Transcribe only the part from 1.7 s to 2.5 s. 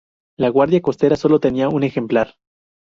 ejemplar.